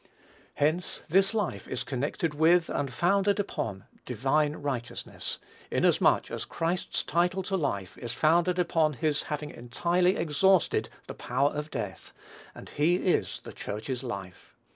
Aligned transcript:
Hence, 0.55 1.01
this 1.09 1.31
life 1.31 1.67
is 1.67 1.83
connected 1.83 2.33
with, 2.33 2.71
and 2.71 2.91
founded 2.91 3.39
upon, 3.39 3.85
divine 4.03 4.53
righteousness, 4.55 5.37
inasmuch 5.69 6.31
as 6.31 6.43
Christ's 6.43 7.03
title 7.03 7.43
to 7.43 7.55
life 7.55 7.99
is 7.99 8.11
founded 8.11 8.57
upon 8.57 8.93
his 8.93 9.21
having 9.21 9.51
entirely 9.51 10.15
exhausted 10.15 10.89
the 11.05 11.13
power 11.13 11.51
of 11.51 11.69
death; 11.69 12.13
and 12.55 12.67
he 12.69 12.95
is 12.95 13.41
the 13.43 13.53
Church's 13.53 14.01
life. 14.01 14.55